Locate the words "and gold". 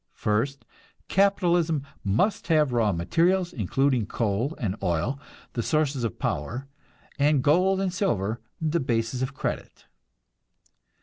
7.19-7.79